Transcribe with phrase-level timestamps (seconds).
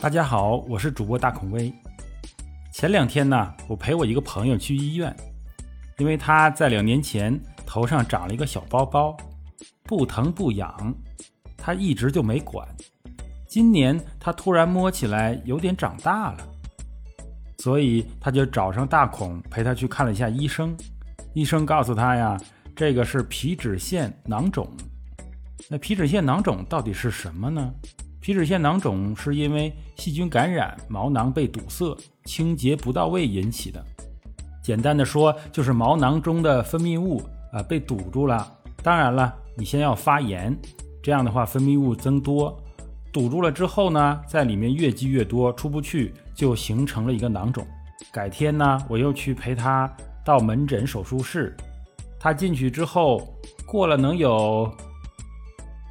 [0.00, 1.74] 大家好，我是主播大孔威。
[2.72, 5.14] 前两天呢，我陪我一个朋友去医院，
[5.96, 7.36] 因为他在两年前
[7.66, 9.16] 头上长了一个小包包，
[9.82, 10.94] 不疼不痒，
[11.56, 12.64] 他一直就没管。
[13.48, 16.48] 今年他突然摸起来有点长大了，
[17.58, 20.76] 所以他就找上大孔陪他去看了一下医生。
[21.34, 22.40] 医生告诉他呀，
[22.76, 24.70] 这个是皮脂腺囊肿。
[25.68, 27.74] 那皮脂腺囊肿到底是什么呢？
[28.28, 31.96] 皮脂腺囊肿是因为细菌感染，毛囊被堵塞，
[32.26, 33.82] 清洁不到位引起的。
[34.62, 38.46] 简单的说，就是毛囊中的分泌物啊被堵住了。
[38.82, 40.54] 当然了，你先要发炎，
[41.02, 42.54] 这样的话分泌物增多，
[43.10, 47.66] 堵住了之后呢，在里面越积越多，出不去，就形成了一个囊肿。
[48.12, 49.90] 改天呢，我又去陪他
[50.22, 51.56] 到门诊手术室，
[52.20, 53.26] 他进去之后，
[53.66, 54.70] 过了能有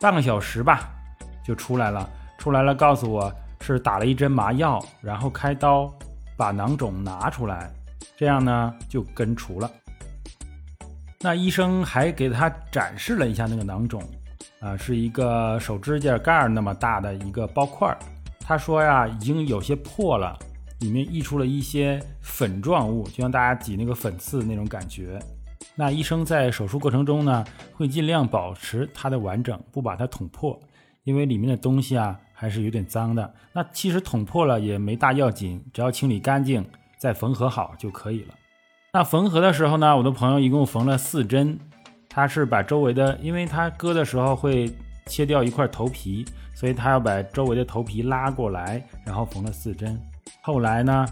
[0.00, 0.92] 半个小时吧，
[1.44, 2.08] 就出来了。
[2.40, 3.30] 出来了，告诉我
[3.60, 5.92] 是打了一针麻药，然后开刀
[6.38, 7.70] 把囊肿拿出来，
[8.16, 9.70] 这样呢就根除了。
[11.20, 14.02] 那医生还给他展示了一下那个囊肿，
[14.58, 17.98] 啊，是一个手指甲盖那么大的一个包块儿。
[18.40, 20.34] 他说呀，已经有些破了，
[20.78, 25.20] 里面溢出了一些粉状物，就像大家挤那个粉刺那种感觉。
[25.74, 30.58] 那医生在手术过程中呢，会尽量保持它的完整，不把它捅破，
[31.04, 32.18] 因为里面的东西啊。
[32.40, 36.64] 还是有点脏的，那其实捅破了也没大要紧，只要清理干净
[36.98, 38.34] 再缝合好就可以了。
[38.94, 41.58] 那缝合的时候呢，我的朋友一共缝了四针，
[42.08, 44.74] 他是把周围的，因为他割的时候会
[45.04, 46.24] 切掉一块头皮，
[46.54, 50.00] 所以他要把周围的头皮拉过来，然后缝了四针。
[50.40, 51.06] 后来呢，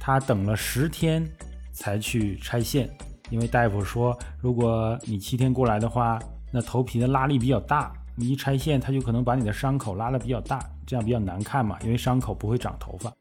[0.00, 1.24] 他等了十天
[1.70, 2.90] 才去拆线，
[3.30, 6.18] 因为大夫说，如果你七天过来的话，
[6.50, 7.92] 那头皮的拉力比较大。
[8.16, 11.76] 你一拆线，它就可能把你的伤口拉得比较大，这样比较难看嘛。
[11.82, 13.12] 因为伤口不会长头发。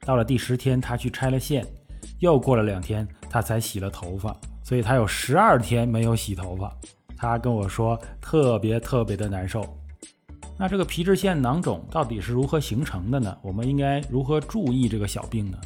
[0.00, 1.66] 到了第十天，他去拆了线，
[2.18, 6.70] 又过了两天，他才洗了头发，所以他有十二天没有洗头发。
[7.16, 9.64] 他跟我说特别特别的难受。
[10.58, 13.36] 那这个皮脂腺囊肿到底是如何形成的呢？
[13.42, 15.58] 我们应该如何注意这个小病呢？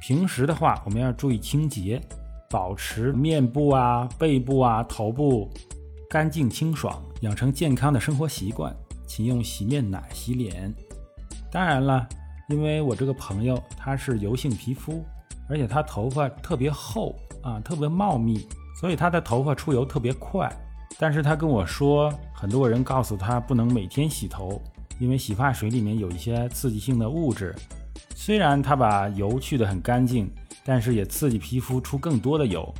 [0.00, 2.00] 平时的话，我们要注意清洁，
[2.50, 5.50] 保持面部啊、背部啊、头部。
[6.10, 8.76] 干净清爽，养成健康的生活习惯，
[9.06, 10.72] 请用洗面奶洗脸。
[11.50, 12.06] 当然了，
[12.50, 15.02] 因为我这个朋友他是油性皮肤，
[15.48, 18.46] 而且他头发特别厚啊，特别茂密，
[18.78, 20.54] 所以他的头发出油特别快。
[20.98, 24.60] 但是他跟我说，很多人告诉他不能每天洗头，
[24.98, 27.54] 因为洗发水里面有一些刺激性的物质。
[28.14, 30.30] 虽然他把油去得很干净，
[30.62, 32.70] 但是也刺激皮肤出更多的油。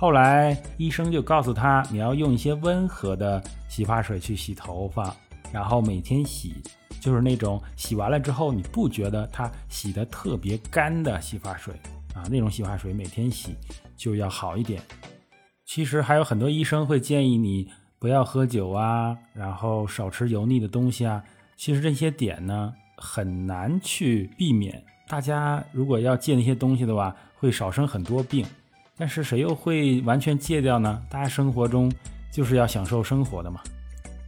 [0.00, 5.12] 后来医生就告诉他，你要用一些温和的洗发水去洗头发，
[5.52, 6.54] 然后每天洗，
[7.00, 11.74] 就是那种洗完了之后你不觉得它洗的特别干的洗发水
[12.14, 13.56] 啊，那种洗发水每天洗
[13.96, 14.80] 就要好一点。
[15.66, 21.20] 其实还有很多医生会建议你不要喝酒啊，然后少吃油腻的东西啊。
[21.56, 28.46] 其实这些点呢很难去避免，大家如果要戒那些东西的话，会少生很多病。
[28.98, 31.00] 但是谁又会完全戒掉呢？
[31.08, 31.90] 大家生活中
[32.32, 33.60] 就是要享受生活的嘛，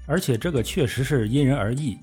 [0.06, 1.98] 而且这个确实是因人而异。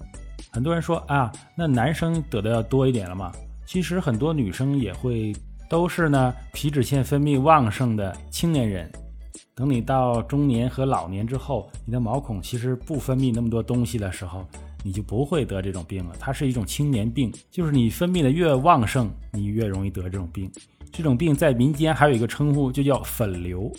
[0.52, 3.32] 很多人说啊，那男生得的要多一点了嘛？
[3.66, 5.34] 其实很多女生也会，
[5.70, 8.92] 都是呢皮脂腺分泌旺盛的青年人。
[9.56, 14.46] 等你到中年和老年之后，你的毛孔其实不分泌那么多东西的时候，
[14.84, 16.16] 你就不会得这种病了。
[16.20, 20.52] 它是一种青年病，就是你分泌的越旺盛，你越容易得这种病。
[20.92, 23.72] 这种病在民间还有一个称呼，就叫粉瘤，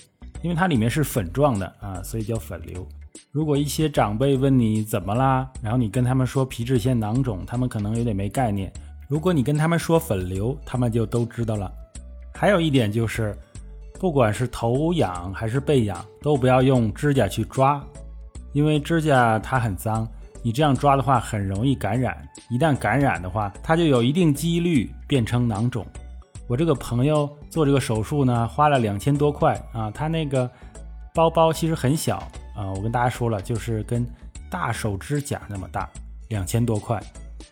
[0.42, 2.86] 因为它里面是粉状的啊，所以叫粉瘤。
[3.32, 8.72] 如果一些长辈问你怎么啦，然后你跟他们说皮脂腺囊肿，他们可能有点没概念。
[9.08, 11.72] 如果你跟他们说粉瘤，他们就都知道了。
[12.34, 13.36] 还有一点就是，
[13.98, 17.84] 不管是头痒还是背痒，都不要用指甲去抓，
[18.52, 20.06] 因为指甲它很脏，
[20.42, 22.16] 你这样抓的话很容易感染。
[22.48, 25.84] 一旦感染的话，它就有一定几率变成囊肿。
[26.48, 29.90] 我这个朋友做这个手术呢，花了两千多块啊。
[29.90, 30.50] 他那个
[31.14, 32.16] 包包其实很小
[32.56, 34.04] 啊，我跟大家说了，就是跟
[34.50, 35.88] 大手指甲那么大，
[36.28, 36.98] 两千多块，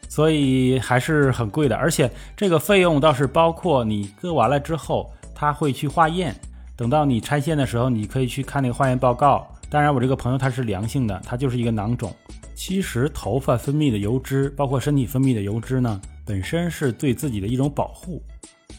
[0.08, 1.76] 所以还是很贵的。
[1.76, 6.34] 而且这个费用倒是包括你割完了之后，他会去化验，
[6.74, 9.46] 等到你拆线的时候，你可以去看那个化验报告。
[9.68, 12.10] 当然，我这个朋友他是良性的，他就是一个囊肿。
[12.54, 18.22] 其实头发分泌的油脂，包括身体分泌的油脂呢，本身是对自己的一种保护。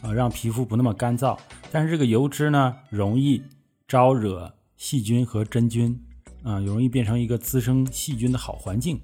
[0.02, 1.36] 啊，让皮肤不那么干燥，
[1.70, 3.42] 但是这个油脂呢，容易
[3.86, 5.98] 招惹细菌和真菌，
[6.42, 9.00] 啊，容易变成一个滋生细菌的好环境。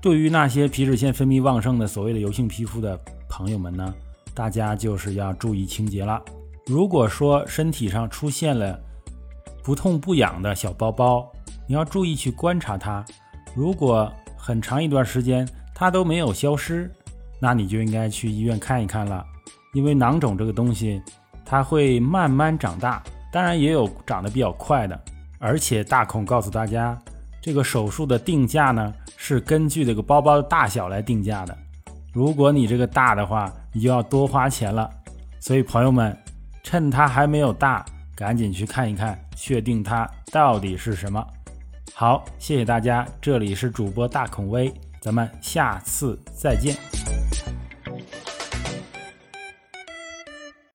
[0.00, 2.96] 对于那些皮脂腺分泌旺盛的所谓的油性皮肤的
[3.28, 3.92] 朋友们呢，
[4.32, 6.22] 大家就是要注意清洁了。
[6.66, 8.78] 如果说身体上出现了
[9.64, 11.28] 不痛不痒的小包包，
[11.66, 13.04] 你要注意去观察它。
[13.54, 16.88] 如果很长一段时间它都没有消失，
[17.40, 19.26] 那你就应该去医院看一看了。
[19.72, 21.00] 因为囊肿这个东西，
[21.44, 24.98] 它会慢慢长大，当然也有长得比较快的。
[25.38, 26.98] 而且大孔告诉大家，
[27.40, 31.56] 这个手术的定价呢是根据这个包包的大小来定价的。
[32.12, 34.90] 如果你这个大的话，你就要多花钱了。
[35.38, 36.16] 所以朋友们，
[36.64, 37.84] 趁它还没有大，
[38.16, 41.24] 赶紧去看一看，确定它到底是什么。
[41.94, 46.74] 好，谢谢大家，这里是主播大孔威，咱们下次再见。